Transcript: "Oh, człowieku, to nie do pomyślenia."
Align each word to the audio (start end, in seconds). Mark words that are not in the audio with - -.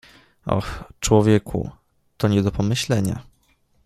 "Oh, 0.47 0.61
człowieku, 0.99 1.71
to 2.17 2.27
nie 2.27 2.41
do 2.43 2.51
pomyślenia." 2.51 3.23